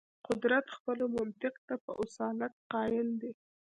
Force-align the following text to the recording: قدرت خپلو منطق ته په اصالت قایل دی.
قدرت 0.27 0.65
خپلو 0.75 1.05
منطق 1.17 1.53
ته 1.67 1.75
په 1.83 1.91
اصالت 2.03 2.53
قایل 2.71 3.07
دی. 3.21 3.31